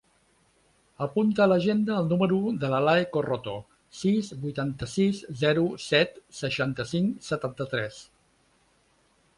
Apunta 1.05 1.43
a 1.43 1.45
l'agenda 1.51 1.97
el 2.03 2.07
número 2.13 2.39
de 2.63 2.71
l'Alae 2.71 3.03
Corroto: 3.17 3.53
sis, 3.99 4.33
vuitanta-sis, 4.47 5.21
zero, 5.45 5.69
set, 5.85 6.19
seixanta-cinc, 6.41 7.15
setanta-tres. 7.31 8.03